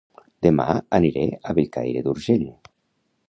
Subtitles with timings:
[0.45, 0.65] Dema
[0.99, 2.49] aniré a Bellcaire d'Urgell